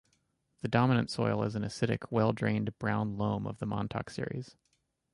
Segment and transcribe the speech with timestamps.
[0.63, 4.55] The dominant soil is an acidic well drained brown loam of the Montauk series.